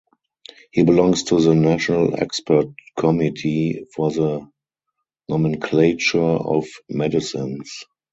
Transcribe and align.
He 0.71 0.81
belongs 0.83 1.25
to 1.25 1.39
the 1.39 1.53
national 1.53 2.19
expert 2.19 2.69
committee 2.97 3.85
for 3.93 4.09
the 4.09 4.47
nomenclature 5.29 6.17
of 6.19 6.65
medicines. 6.89 7.83